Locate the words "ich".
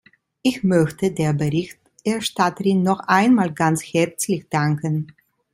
0.41-0.63